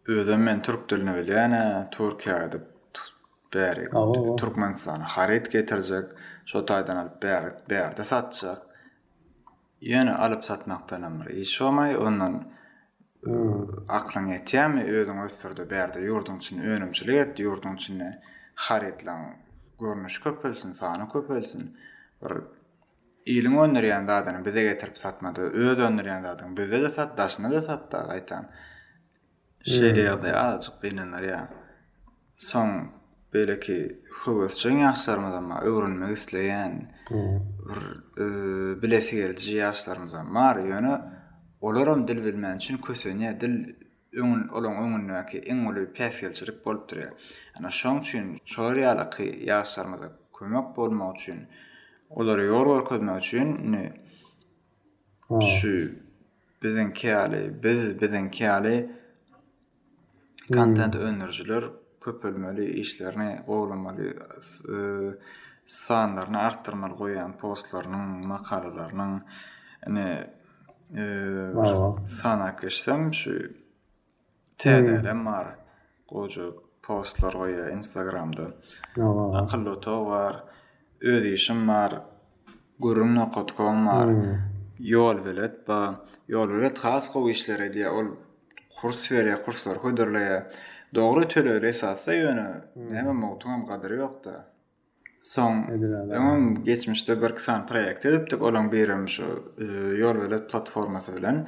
Özüm 0.06 0.42
men 0.42 0.62
türk 0.62 0.90
dilini 0.90 1.14
bilen, 1.16 1.50
e, 1.50 1.88
Türkiýa 1.92 2.36
edip 2.48 2.69
bäri 3.54 3.86
türkmen 4.40 4.72
sana 4.74 5.04
harit 5.04 5.50
getirjek 5.54 6.06
şo 6.50 6.58
taýdan 6.70 6.96
alyp 7.02 7.16
bäri 7.22 7.48
bäri 7.70 7.96
de 7.96 8.04
satjak 8.04 8.60
ýene 9.94 10.14
alyp 10.26 10.44
satmakdan 10.50 11.02
amyr 11.08 11.26
iş 11.44 11.52
bolmaý 11.60 11.96
ondan 12.06 12.34
hmm. 12.36 13.66
aklyň 13.98 14.26
ýetýärmi 14.36 14.82
özüň 15.00 15.18
ösürdi 15.26 15.66
bäri 15.74 15.94
de 15.94 16.04
ýurduň 16.10 16.36
üçin 16.42 16.62
önümçilik 16.76 17.18
et 17.24 17.42
ýurduň 17.46 17.74
üçin 17.80 18.02
haritlan 18.54 19.20
görnüş 19.80 20.20
köp 20.26 20.44
bolsun 20.44 20.72
sany 20.82 21.08
köp 21.12 21.28
bolsun 21.34 21.62
bir 22.22 22.32
ýylyň 23.36 23.56
öňünde 23.64 23.82
ýany 23.90 24.06
dadyny 24.12 24.44
bize 24.48 24.62
getirip 24.70 24.98
satmady 24.98 25.40
öz 25.64 25.78
öňünde 25.88 26.02
ýany 26.08 26.24
dadyň 26.28 26.56
bize 26.60 26.82
de 26.82 26.90
sat 26.98 27.18
daşyna 27.18 27.50
da 27.56 27.62
satdy 27.68 27.96
aýtan 27.96 28.46
şeýle 29.74 30.06
hmm. 30.12 30.26
ýa-da 30.26 30.60
çykyp 30.60 30.92
ýene 30.92 31.46
Son 32.50 32.99
Beleki 33.34 33.66
ki 33.66 33.98
höwesçen 34.24 34.76
ýaşlarymyz 34.82 35.34
ama 35.40 35.58
öwrenmek 35.70 36.16
isleýän 36.16 36.72
bir 37.10 37.76
hmm. 38.16 38.78
e, 38.78 38.82
bilesi 38.82 39.16
geldi 39.20 39.44
ýaşlarymyz 39.60 40.16
ama 40.20 40.48
ýöne 40.64 40.96
olaram 41.60 42.02
dil 42.08 42.24
bilmän 42.24 42.56
üçin 42.56 42.78
kösenä 42.88 43.30
e, 43.36 43.40
dil 43.40 43.54
öňün 44.22 44.42
olan 44.58 44.74
öňün 44.82 45.06
näki 45.12 45.38
eň 45.52 45.62
uly 45.70 45.84
pes 45.98 46.18
gelçirik 46.24 46.58
bolup 46.66 46.88
durýar. 46.92 47.12
Ana 47.58 47.68
şoň 47.78 48.00
üçin 48.02 48.24
çoýry 48.54 48.84
alaky 48.94 49.22
ýaşlarymyza 49.46 50.08
kömek 50.38 50.74
bolmak 50.76 51.16
üçin 51.20 51.38
olary 52.10 52.50
ýorgar 52.50 52.82
kömek 52.88 53.18
üçin 53.22 53.56
ne 53.72 53.84
hmm. 55.28 55.40
şu 55.54 55.76
bizin 56.62 56.90
kiali 56.90 57.44
biz 57.62 58.00
bizin 58.00 58.28
kiali 58.28 58.74
hmm. 58.78 60.56
kontent 60.56 60.94
öňürjiler 60.96 61.64
köpülmeli 62.00 62.70
işlerini 62.72 63.40
oğlamalı 63.46 64.04
e, 64.06 64.16
sanlarını 65.66 66.38
arttırmalı 66.38 66.96
koyan 66.96 67.38
postlarının 67.38 68.26
makalalarının 68.28 69.22
yani 69.86 70.26
e, 70.96 71.72
sana 72.06 72.56
kışsam 72.56 73.14
şu 73.14 73.32
tdlm 74.58 75.26
var 75.26 75.46
koca 76.08 76.42
postlar 76.82 77.48
instagramda 77.72 78.42
akıllı 79.38 79.70
oto 79.70 80.06
var 80.06 80.44
ödeyişim 81.00 81.68
var 81.68 82.02
gurumna.com 82.78 83.86
hmm. 83.86 84.24
yol 84.78 85.24
velet 85.24 85.68
yol 86.28 86.48
velet 86.48 86.78
yol 86.78 88.12
velet 89.18 89.46
yol 89.46 90.46
Dogry 90.94 91.28
töler 91.28 91.62
esasda 91.62 92.14
yönü 92.14 92.46
näme 92.92 93.12
hmm. 93.12 93.20
mawtugam 93.22 93.60
gadyry 93.68 93.98
ýokda. 94.00 94.32
Soň, 95.28 95.60
tamam, 96.10 96.46
geçmişde 96.66 97.14
bir 97.22 97.34
kisan 97.38 97.62
proýekt 97.68 98.06
edipdik, 98.08 98.42
olaň 98.42 98.70
berim 98.72 99.04
şu 99.14 99.26
e, 99.66 99.68
ýol 100.00 100.18
welet 100.22 100.48
platformasy 100.50 101.14
bilen 101.18 101.38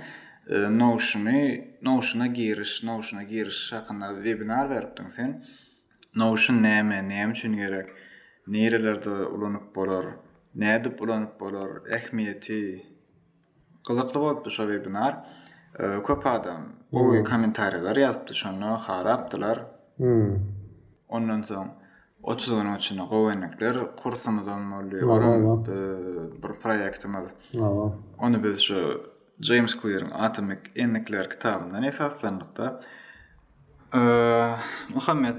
e, 0.55 0.61
Notion-y, 0.79 1.43
Notion-a 1.89 2.27
giriş, 2.27 2.75
Notion-a 2.91 3.23
giriş 3.33 3.63
hakynda 3.79 4.13
webinar 4.21 4.71
beripdiň 4.75 5.11
sen. 5.19 5.33
Notion 6.15 6.63
näme, 6.63 7.01
näme 7.11 7.33
üçin 7.33 7.57
gerek? 7.65 7.91
Näherlerde 8.47 9.11
ulanyp 9.11 9.75
bolar? 9.75 10.07
Näde 10.55 10.95
ulanyp 11.03 11.35
bolar? 11.41 11.71
Ähmiýeti. 11.99 12.63
Gyzykly 13.91 14.21
bolup 14.27 14.51
şu 14.51 14.69
webinar. 14.75 15.19
köp 15.79 16.27
adam 16.27 16.67
o 16.93 17.01
hmm. 17.11 17.25
kommentariýalar 17.25 17.97
ýazypdy 17.97 18.35
şonu 18.35 18.75
harapdylar. 18.87 19.61
Hmm. 19.97 20.39
Ondan 21.09 21.41
soň 21.49 21.71
otuzgyny 22.23 22.75
üçin 22.77 23.01
gowanyklar 23.09 23.79
kursymyzdan 24.03 24.63
bolýar. 24.69 25.25
E, 25.25 25.79
bir 26.43 26.53
proýektimiz. 26.63 27.31
Ony 28.19 28.43
biz 28.45 28.61
şu 28.61 29.01
James 29.41 29.77
Clear'ın 29.83 30.11
Atomic 30.11 30.61
Enikler 30.77 31.31
kitabından 31.31 31.83
esaslandyk. 31.83 32.59
Ä, 33.93 34.55
Muhammed 34.95 35.37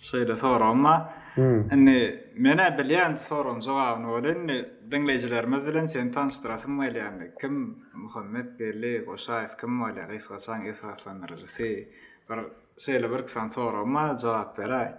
şeýle 0.00 0.36
sorama. 0.36 1.12
Hmm. 1.34 1.68
Anne 1.72 2.24
Mene 2.40 2.74
bilen 2.78 3.14
sorun 3.14 3.60
cevabını 3.60 4.12
olin, 4.12 4.64
dinleyicilerimiz 4.90 5.66
bilen 5.66 5.86
sen 5.86 6.12
tanıştırasın 6.12 6.72
mı 6.72 6.88
ilyan? 6.88 7.14
Kim 7.40 7.78
Muhammed 7.94 8.58
Berli 8.58 9.04
Qoşayif, 9.06 9.50
kim 9.60 9.70
mi 9.72 9.92
ilyan? 9.92 10.08
Qis 10.08 10.26
Qaçan, 10.28 10.64
Qis 10.64 10.80
Qaçan, 10.80 11.28
Rizisi. 11.28 11.92
Bir 12.30 12.40
şeyle 12.82 13.10
bir 13.10 13.22
kısan 13.24 13.48
sorun 13.48 13.88
ma 13.88 14.16
cevap 14.20 14.58
beray. 14.58 14.94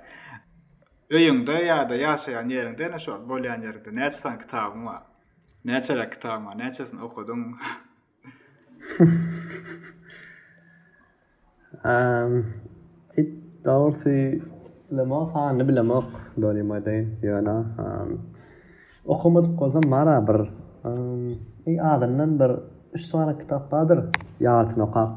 Öyünde 1.10 1.52
ya 1.54 1.90
da 1.90 1.96
yaşayan 1.96 2.50
yerinde 2.50 2.92
ne 2.92 3.00
şu 3.00 3.30
bolyan 3.30 3.62
yerinde? 3.62 3.96
Ne 3.96 4.06
açtan 4.06 4.38
kitabın 4.40 4.78
ma? 4.78 5.06
Ne 5.66 5.76
açara 5.76 6.10
kitabın 6.10 6.42
ma? 6.44 6.56
Ne 6.56 6.66
açasın 6.66 6.98
okudun? 6.98 7.46
um, 11.86 12.54
it 13.18 13.30
doğrusu 13.66 14.10
Lema 14.92 15.22
faan 15.32 15.58
ne 15.58 15.64
bilem 15.68 15.90
ok 15.98 16.16
dolim 16.44 16.72
aydayn 16.76 17.06
yana 17.24 17.56
okumad 19.14 19.46
üç 22.98 23.04
sonra 23.12 23.38
kitap 23.38 23.70
tadır 23.72 24.00
yartın 24.40 24.92
kap 24.92 25.12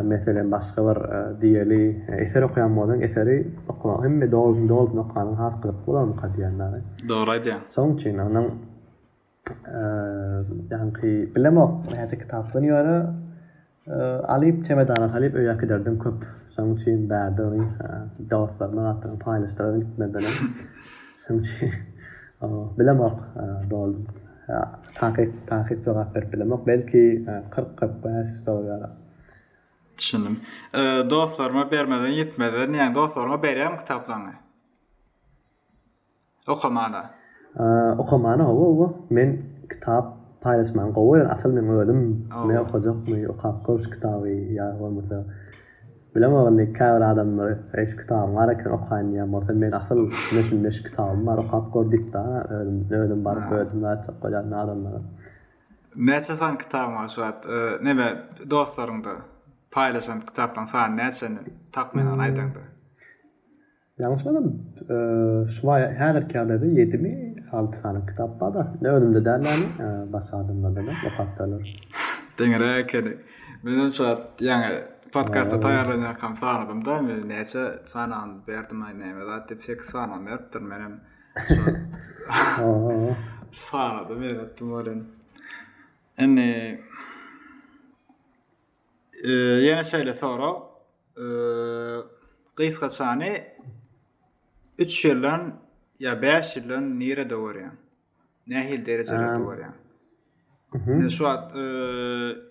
Meselen 0.06 0.52
başga 0.54 0.84
bir 0.88 1.00
diýeli 1.42 1.82
e, 2.08 2.24
eser 2.26 2.42
okuyan 2.46 3.02
eseri 3.08 3.38
okuma, 3.68 4.00
hemme 4.04 4.30
dogry 4.32 4.68
dogry 4.74 5.00
okanyň 5.00 5.36
has 5.44 5.54
gyryp 5.64 5.80
bolan 5.88 6.12
kadiýanlary. 6.22 6.82
Dogry 7.10 7.40
da. 7.46 7.60
Soň 7.76 7.96
üçin 7.96 8.18
onuň 8.26 8.46
ýa-ni 10.60 11.16
bilmek, 11.36 12.20
kitapdan 12.26 12.64
ýara 12.72 12.98
Alip 14.36 14.66
Çemedan 14.68 15.10
Alip 15.16 15.36
öýäki 15.36 15.68
derdim 15.70 15.98
köp. 16.00 16.26
Soň 16.56 16.74
üçin 16.78 17.08
bädi, 17.10 17.60
dostlar, 18.30 18.70
maňa 18.76 19.16
paýlaşdyrmak 19.26 20.20
bilemok 22.78 23.16
e, 23.44 23.46
dol 23.70 23.94
taqiq 25.00 25.32
taqiq 25.52 25.84
taqiq 25.86 26.12
taqiq 26.14 26.30
bilemok 26.34 26.64
belki 26.68 27.04
40-45 27.52 28.46
dol 28.46 28.66
dara 28.68 28.90
Düşündüm 29.98 30.40
e, 30.74 30.80
Dostlarma 31.10 31.72
bermeden 31.72 32.08
yitmeden 32.08 32.74
yani 32.74 32.96
dostlarma 32.96 33.44
beriyem 33.44 33.78
kitaplanga 33.78 34.34
Okumana 36.48 37.10
e, 37.60 37.64
Okumana 37.98 38.54
ova 38.54 38.66
ova 38.66 38.94
men 39.10 39.42
kitap 39.72 40.14
paylasman 40.42 40.94
qovoyan 40.96 41.26
asal 41.28 41.50
men 41.52 41.68
oyalim 41.70 41.98
me 42.48 42.60
okuzak 42.60 43.08
me 43.08 43.28
okuzak 43.30 44.04
me 44.06 44.64
okuzak 44.64 45.26
Bilem 46.16 46.34
o 46.34 46.44
gandik 46.46 46.76
kävel 46.78 47.12
adamları, 47.12 47.58
eş 47.74 47.96
kitabım 47.98 48.36
var 48.36 48.52
eken 48.54 48.70
okayn 48.72 49.12
ya, 49.12 49.26
mortem 49.26 49.58
meyin 49.58 49.74
asıl 49.74 50.12
nesim 50.34 50.66
eş 50.66 50.84
kitabım 50.84 51.28
var, 51.28 51.38
okap 51.38 51.74
da, 52.14 52.48
ödüm 52.92 53.26
barı 53.26 53.40
gördüm 53.50 53.84
da, 53.84 54.02
çok 54.06 54.22
kocan 54.22 54.52
ne 54.52 54.56
adamları. 54.56 55.02
Ne 55.96 56.24
çasan 56.24 56.58
kitabım 56.58 56.96
var 56.96 57.10
şu 57.16 57.24
at, 57.26 57.46
ne 57.84 57.98
be 57.98 58.18
dostlarım 58.50 59.04
da, 59.04 59.10
paylaşan 59.72 60.20
kitabdan 60.22 60.66
sana 60.66 60.88
ne 60.88 61.02
çasanın 61.04 61.40
takmen 61.72 62.04
hmm. 62.04 62.20
an 62.20 62.20
kitap 68.08 68.42
bar 68.42 68.54
da, 68.54 68.74
ne 68.82 69.26
derlerini, 69.26 69.66
başardım 70.14 70.64
da 70.64 70.76
dedi, 70.76 70.92
şu 73.92 74.06
podcasta 75.12 75.58
taýýarlanýan 75.62 76.18
kam 76.20 76.36
saradym 76.38 76.82
da, 76.86 77.00
men 77.02 77.24
näçe 77.32 77.62
sanan 77.90 78.42
berdim 78.46 78.82
aýna 78.88 79.06
näme 79.08 79.26
zat 79.30 79.48
diýip 79.50 79.64
sek 79.66 79.84
sanan 79.92 80.26
berdim 80.28 80.68
menem. 80.74 81.00
Saradym 83.70 84.20
men 84.24 84.40
atdym 84.46 84.72
olan. 84.82 85.00
Enne 86.22 86.48
Eee 89.30 89.56
ýene 89.68 89.84
şeýle 89.84 90.14
sora, 90.16 90.52
eee 91.18 92.04
gysga 92.62 92.88
çany 92.98 93.32
3 94.80 95.02
ýyldan 95.10 95.42
ýa 96.00 96.16
5 96.22 96.54
ýyldan 96.62 96.88
nire 97.02 97.26
döwerýän? 97.30 97.76
Nähil 98.48 98.86
derejede 98.86 99.28
döwerýän? 99.40 99.79
Mhm. 100.74 101.10
Şu 101.10 101.26
e, 101.26 101.30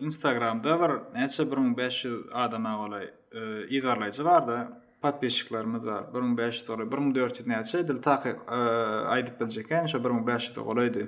Instagram'da 0.01 0.81
var 0.81 0.93
näçe 1.15 1.51
1500 1.51 2.15
adam 2.33 2.67
awalay 2.67 3.05
e, 3.33 3.39
igarlaýjy 3.71 4.25
bar 4.25 4.47
da, 4.49 4.83
podpeşiklerimiz 5.03 5.87
var. 5.87 6.15
1500 6.15 6.69
dolar, 6.69 6.91
1400 6.93 7.47
näçe 7.49 7.89
dil 7.89 7.99
taqiq 8.03 8.37
e, 8.49 8.61
aýdyp 9.15 9.39
biljekän, 9.41 9.87
şu 9.87 10.01
1500 10.05 10.57
dolar 10.57 10.77
öýdi. 10.83 11.05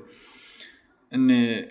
Inni 1.10 1.68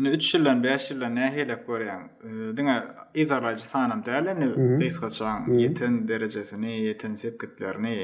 ne 0.00 0.08
3 0.16 0.34
ýyldan 0.38 0.62
5 0.64 0.90
ýyldan 0.94 1.14
nähele 1.20 1.56
görýän, 1.68 2.02
e, 2.24 2.56
diňe 2.56 2.78
igarlaýjy 3.14 3.68
sanam 3.68 4.00
däle, 4.06 4.32
ne 4.40 4.48
gysgaçaň 4.84 5.52
yeten 5.60 6.06
derejesini, 6.08 6.78
yeten 6.86 7.14
sepkitlerini, 7.14 7.98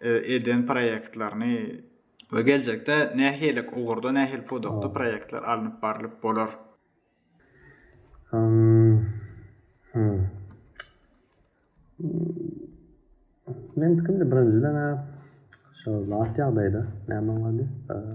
e, 0.00 0.34
eden 0.36 0.64
proýektlerini, 0.66 1.56
we 2.32 2.40
geljekde 2.46 2.94
nähilik 3.18 3.68
ugurda 3.76 4.10
nähil 4.16 4.40
produkty 4.48 4.88
proýektler 4.94 5.42
alınıp 5.44 5.74
barlyp 5.82 6.22
bolar. 6.22 6.50
Um, 8.34 8.94
Men 13.76 13.90
hmm. 13.90 13.96
pikimde 13.98 14.24
Brazilana 14.30 14.86
şo 15.84 15.92
zat 16.08 16.38
ýagdaýda, 16.40 16.80
näme 17.12 17.34
bolady? 17.36 17.64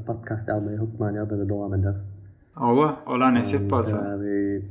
Podcast 0.09 0.49
ýagdaý 0.49 0.79
hukman 0.81 1.17
ýagdaýda 1.21 1.47
dowam 1.53 1.73
eder. 1.77 1.99
Awa, 2.55 2.87
ola 3.05 3.29
nesip 3.31 3.69
bolsa. 3.71 3.99
Yani, 4.01 4.65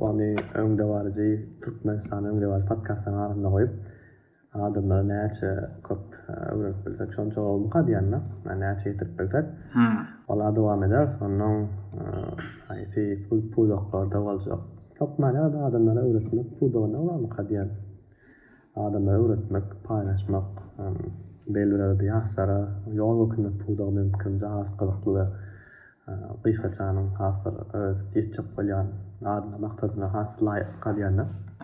Bani 0.00 0.28
öňde 0.62 0.84
barjy, 0.90 1.28
Türkmenistan 1.64 2.26
öňde 2.30 2.50
bar 2.52 2.66
podcastlaryň 2.68 3.20
arasynda 3.26 3.54
goýup, 3.54 3.78
adamlar 4.66 5.06
näçe 5.08 5.54
köp 5.88 6.13
öwrenip 6.54 6.86
bilsek 6.86 7.10
şoň 7.16 7.28
çagalmy 7.34 7.68
kady 7.76 7.90
ýanyna. 7.94 8.20
Näçe 8.44 8.64
yani, 8.64 8.64
ýetirip 8.90 9.12
bilsek. 9.18 9.46
Hmm. 9.76 9.98
Ola 10.32 10.48
dowam 10.56 10.84
eder. 10.86 11.06
Onuň 11.26 11.56
e, 11.60 12.04
aýty 12.74 13.02
pul 13.28 13.40
pul 13.54 13.68
dograda 13.72 14.18
boljak. 14.28 14.60
Top 14.98 15.18
mal 15.22 15.34
adamlara 15.66 16.00
öwretmek 16.08 16.48
pul 16.58 16.72
dograda 16.74 16.98
bolmy 17.08 17.64
Adama 18.86 19.12
öwretmek, 19.12 19.64
paýlaşmak, 19.86 20.64
belirada 21.54 22.02
ýaşara, 22.04 22.56
ýol 22.96 23.20
bolkyna 23.20 23.50
mümkin 23.98 24.32
jaýat 24.42 24.70
gyzykly 24.80 25.22
we 25.22 25.24
Qifa 26.44 26.72
çanın 26.72 27.08
hafır 27.14 27.54
öz 27.72 28.38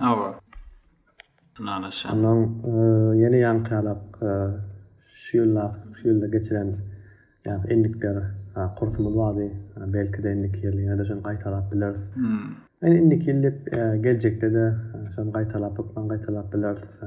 Awa. 0.01 0.33
yeni 3.15 3.39
şu 5.13 5.37
yılla 5.37 6.27
geçiren 6.33 6.73
yani 7.45 7.73
indikler 7.73 8.23
kursumuz 8.79 9.17
vardı 9.17 9.43
belki 9.87 10.23
de 10.23 10.33
indik 10.33 10.65
yıl 10.65 10.79
yine 10.79 10.99
de 10.99 11.05
şan 11.05 11.23
kaytalap 11.23 11.73
biliriz. 11.73 11.97
Hmm. 12.15 12.35
Yani 12.83 12.99
indik 12.99 13.29
yıl 13.29 13.37
e, 13.37 13.43
de 14.55 14.75
e, 15.09 15.13
şan 15.17 15.33
kaytalap 15.33 15.79
ben 15.97 16.09
kaytalap 16.09 16.53
biliriz. 16.55 16.99
E, 17.03 17.07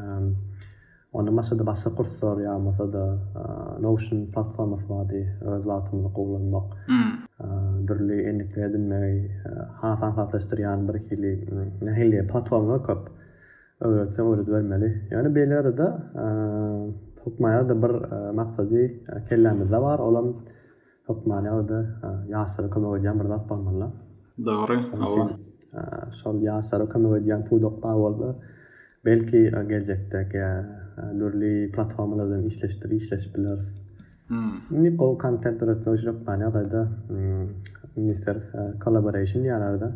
um, 1.18 1.34
masada 1.34 1.66
basa 1.66 1.89
kursor 1.96 2.42
ya 2.42 2.60
masada 2.60 3.18
e, 3.36 3.42
Notion 3.82 4.26
platformu 4.26 4.80
vardı 4.89 5.16
öz 5.42 5.66
vaatımını 5.68 6.13
kullanmak. 6.13 6.74
Hmm. 6.86 7.24
Uh, 7.39 7.88
Dürlü 7.88 8.22
indikler 8.36 8.70
edinmeyi 8.70 9.32
uh, 9.84 10.34
bir 10.94 11.10
kili 11.10 11.50
nehili 11.82 12.28
platformu 12.28 12.84
kop. 12.84 13.12
Öğretsem 13.80 14.48
vermeli. 14.48 15.08
Yani 15.12 15.36
belirada 15.36 15.78
da 15.78 16.04
Hukmanyada 17.26 17.76
bir 17.84 17.94
e, 18.16 18.32
maqsadi 18.38 18.82
e, 19.16 19.26
kellemiz 19.30 19.72
de 19.72 19.78
Olam 19.78 20.34
hukmanyada 21.08 21.68
da 21.70 21.80
e, 21.82 22.04
da 22.04 22.26
yaşları 22.30 22.70
kömek 22.70 23.00
ediyen 23.00 23.20
bir 23.20 23.26
zat 23.26 23.50
palmalla. 23.50 23.92
Dari, 24.46 24.80
avan. 25.02 25.32
Sol 26.12 26.42
yaşları 26.42 26.90
kömek 26.90 27.22
ediyen 27.22 27.48
bu 27.52 27.62
dokta 27.62 27.90
avalda 27.90 28.36
belki 29.06 29.38
gelecekte 29.70 30.30
ki 30.30 30.40
durli 31.20 31.72
platformalardan 31.72 32.44
işleştir, 32.46 32.90
işleşbilir. 32.92 33.60
Ni 34.72 34.96
o 35.00 35.18
kontent 35.18 35.62
üretme 35.62 35.92
ucuruk 35.92 36.28
mani 36.28 36.46
adayda 36.46 36.88
hmm, 37.10 38.14
Collaboration 38.84 39.44
yanarda. 39.44 39.86
Yani 39.86 39.96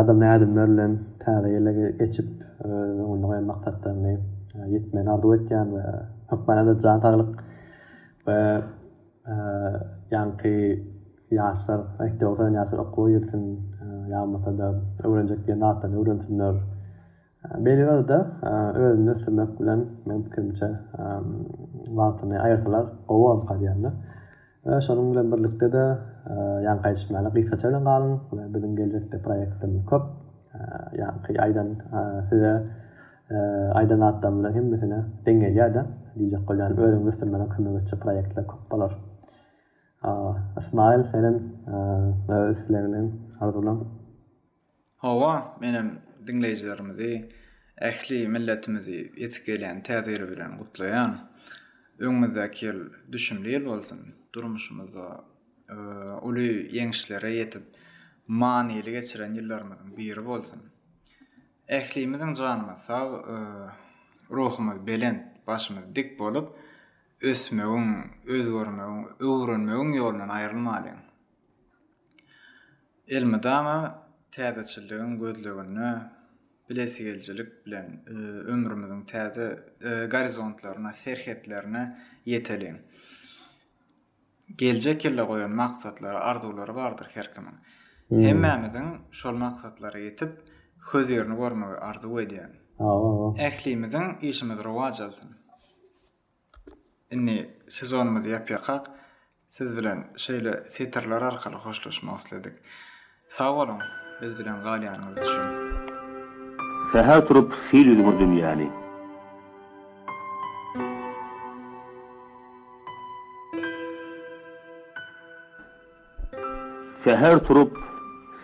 adam 0.00 0.18
nädim 0.22 0.50
mörlen 0.58 0.94
täle 1.20 1.48
ýerle 1.52 1.70
geçip 2.00 2.28
onu 3.12 3.20
goýan 3.28 3.46
maksatdan 3.52 3.96
ne 4.06 4.10
ýetmen 4.72 5.06
ardy 5.12 5.28
etýän 5.36 5.68
we 5.76 5.84
hökmana 6.32 6.62
da 6.68 6.72
jan 6.88 6.98
taglyk 7.06 7.30
we 8.26 8.36
ýanky 10.14 10.52
ясар, 11.38 11.80
ekdogdan 12.08 12.58
ýaşlar 12.60 12.82
ясар, 12.82 13.08
ýersin 13.14 13.42
ýa 14.10 14.52
да 14.60 14.68
öwrenjek 15.08 15.40
diýen 15.46 15.64
atan 15.70 15.96
öwrenjenler 16.02 16.54
Beni 17.66 17.84
da 18.12 18.18
öwrenin 18.76 19.04
nöfsü 19.08 19.30
mökbülen 19.40 19.80
mümkünce 20.10 20.68
vaatını 21.98 22.40
ayırtılar, 22.46 22.84
ovu 23.08 23.30
alıp 23.30 23.46
Ve 24.66 24.80
şunun 24.80 25.12
bilen 25.12 25.32
birlikte 25.32 25.72
de 25.72 25.98
yan 26.64 26.82
kayışmalı 26.82 27.32
kıyfa 27.32 27.56
çöylen 27.56 27.84
kalın. 27.84 28.20
Ve 28.32 28.54
bizim 28.54 28.76
gelecekte 28.76 29.22
proyektim 29.22 29.86
köp. 29.90 30.02
Yan 30.98 31.22
kıy 31.22 31.36
aydan 31.40 31.68
size 32.30 32.66
aydan 33.72 34.00
attan 34.00 34.40
bilen 34.40 34.54
himmesine 34.54 35.04
dengel 35.26 35.56
ya 35.56 35.74
da. 35.74 35.86
Diyecek 36.18 36.46
kol 36.46 36.58
yani 36.58 36.80
öyle 36.80 36.96
müstün 37.04 37.32
bana 37.32 37.48
kömü 37.48 37.80
geçe 37.80 37.98
proyektle 37.98 38.46
köp 38.46 38.70
balar. 38.70 38.98
Ismail 40.58 41.04
senin 41.12 41.58
özlerinin 42.28 43.20
arzulam. 43.40 43.88
Hava 44.96 45.42
benim 45.62 45.90
öňümize 51.98 52.50
kel 52.50 52.76
düşünli 53.12 53.66
bolsun. 53.66 54.00
Durmuşymyza 54.34 55.06
uly 56.26 56.48
e, 56.48 56.68
ýeňişlere 56.76 57.30
ýetip 57.40 57.64
manyly 58.42 58.90
geçiren 58.98 59.32
ýyllarymyzyň 59.38 59.96
biri 59.96 60.24
bolsun. 60.26 60.62
Ählimiziň 61.78 62.34
janyma 62.40 62.74
sag 62.86 63.08
e, 63.10 63.34
ruhymyz 64.30 64.86
belen, 64.86 65.16
başymyz 65.46 65.84
dik 65.96 66.18
bolup 66.18 66.52
ösmegiň, 67.20 67.88
özgörmegiň, 68.34 69.00
öwrenmegiň 69.18 69.96
ýolundan 69.98 70.28
aýrylmaly. 70.38 70.92
Elmi 73.08 73.42
dama 73.42 74.02
täbetçiligiň 74.36 75.18
gözlegini 75.18 75.90
bilesi 76.70 77.04
gelcilik 77.04 77.66
bilen 77.66 78.02
e, 78.10 78.12
ömrümüzün 78.52 79.02
täze 79.02 79.58
e, 79.84 80.06
garizontlaryna, 80.06 80.92
serhetlerine 80.94 81.84
yeteliň. 82.26 82.76
Geljek 84.58 85.02
ýylda 85.08 85.24
goýan 85.26 85.54
maksatlary, 85.58 86.16
arzulary 86.30 86.74
bardyr 86.74 87.08
her 87.14 87.30
kimin. 87.34 87.56
Hmm. 88.10 89.00
şol 89.10 89.32
maksatlara 89.42 89.98
ýetip, 89.98 90.36
höz 90.92 91.10
ýerini 91.10 91.36
görmek 91.38 91.82
arzuw 91.82 92.22
edýän. 92.24 92.52
Ha, 92.78 94.02
ha. 94.02 94.26
işimiz 94.26 94.58
rowaj 94.64 95.00
alsyn. 95.00 95.32
Inni 97.10 97.50
sezonmyz 97.68 98.24
ýapýaqaq, 98.26 98.86
siz 99.48 99.76
bilen 99.76 100.06
şeýle 100.16 100.64
setirler 100.68 101.22
arkaly 101.22 101.54
hoşlaşmak 101.56 102.20
isledik. 102.20 102.54
Sag 103.28 103.54
olun, 103.56 103.80
biz 104.22 104.38
bilen 104.38 104.62
galyanyňyz 104.62 105.18
üçin. 105.22 105.94
Sehe 106.96 107.26
turup 107.26 107.52
sil 107.64 107.86
yüzmürdüm 107.90 108.38
yani. 108.38 108.68
Seher 117.04 117.38
turup 117.38 117.76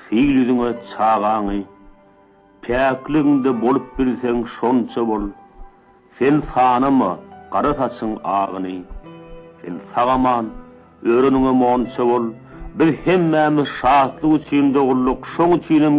sil 0.02 0.30
yüzüne 0.38 0.72
çağağını, 0.96 1.62
Piyaklığında 2.62 3.62
bolup 3.62 3.86
sen 4.22 4.42
şonça 4.60 5.08
bol, 5.08 5.22
Sen 6.18 6.42
sana 6.54 6.90
mı 6.90 7.16
karı 7.52 7.74
saçın 7.74 8.18
ağını, 8.24 8.70
Sen 9.62 9.74
sağaman 9.94 10.46
örününe 11.02 11.52
monça 11.62 12.06
bol, 12.06 12.24
Bir 12.76 12.92
hemmemi 13.04 13.64
şahatlı 13.80 14.28
uçuyumda 14.28 14.80
gulluk, 14.88 15.20
Şonu 15.36 15.60
çiğnem 15.62 15.96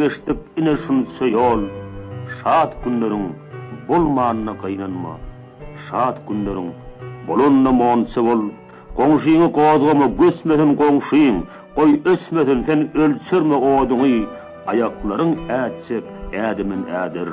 yol. 1.39 1.63
şat 2.43 2.84
günlerin 2.86 3.34
bulmanını 3.88 4.62
kıynanma. 4.62 5.17
Şat 5.89 6.28
günlerin 6.30 6.72
bulunna 7.28 7.72
monsi 7.72 8.22
bol. 8.26 8.41
Konşiyini 8.96 9.52
kodgama 9.52 10.06
güsmesin 10.06 10.76
konşiyin. 10.76 11.46
Koy 11.76 12.00
ösmesin 12.06 12.63
sen 12.63 12.82
ölçürme 13.04 13.56
odunu. 13.56 14.26
Ayakların 14.74 15.32
ətsip 15.62 16.06
ədimin 16.50 16.84
ədir. 17.04 17.30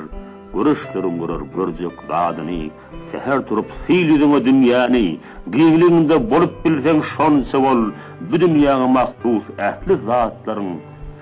Gürüşlerin 0.55 1.15
gürür 1.21 1.41
gürcük 1.55 1.95
vadini. 2.09 2.71
Seher 3.11 3.39
turup 3.49 3.69
siylidini 3.87 4.45
dünyani. 4.45 5.19
Giyilinde 5.51 6.15
bolup 6.31 6.65
bilsen 6.65 7.01
şansı 7.13 7.63
bol. 7.63 7.81
Bu 8.31 8.39
dünyanı 8.41 8.87
mahtus 8.87 9.43
ähli 9.69 9.95
zatların. 10.05 10.71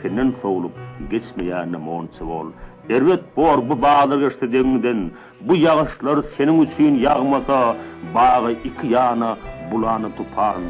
Senin 0.02 0.36
soğulup 0.42 0.76
geçmeyeni 1.12 1.78
monsi 1.78 2.28
bol. 2.28 2.48
Erbet 2.89 3.38
bor 3.38 3.58
bu 3.69 3.75
bağda 3.82 4.15
geçti 4.15 4.45
deňden. 4.54 4.99
Bu 5.41 5.56
yağışlar 5.56 6.17
senin 6.38 6.62
üçin 6.65 6.95
yağmasa 6.99 7.75
bağı 8.15 8.52
ики 8.52 8.88
yana 8.93 9.38
bulanı 9.71 10.10
tupan. 10.17 10.62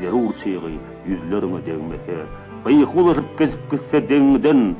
Zerur 0.00 0.32
çeyri 0.44 0.76
yüzlerine 1.08 1.60
değmese. 1.66 2.16
Kıyık 2.64 2.94
ulaşıp 2.96 3.38
kesip 3.38 3.60
kesse 3.70 3.98
deňden. 4.10 4.72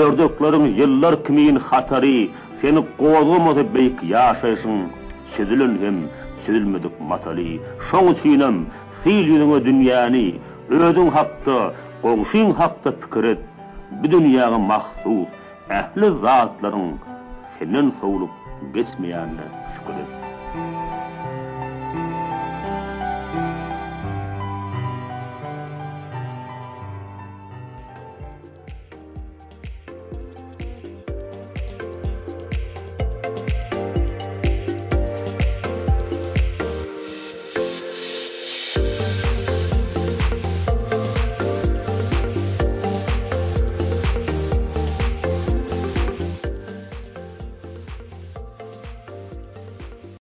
Ördöklerin 0.00 0.64
yıllar 0.80 1.24
kimin 1.24 1.56
hatarı 1.56 2.28
seni 2.60 2.80
qozgamasa 2.98 3.62
beyk 3.74 3.96
yaşaysın. 4.14 4.78
Çüdülün 5.32 5.74
hem 5.86 5.96
çüdülmedik 6.44 6.94
matali. 7.10 7.60
Şoň 7.88 8.04
üçinem 8.12 8.56
sil 9.00 9.28
ýüzüňe 9.30 10.36
Bu 14.02 14.06
dünýäge 14.08 15.28
ehli 15.70 16.18
zatların 16.20 16.98
senin 17.58 17.94
soğulup 18.00 18.30
geçmeyenle 18.74 19.42
şükür 19.74 20.23